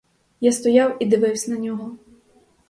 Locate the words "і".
1.03-1.05